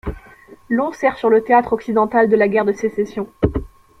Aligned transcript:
Long 0.67 0.93
sert 0.93 1.15
sur 1.19 1.29
le 1.29 1.43
théâtre 1.43 1.73
occidentale 1.73 2.27
de 2.27 2.35
la 2.35 2.47
guerre 2.47 2.65
de 2.65 2.73
Sécession. 2.73 3.27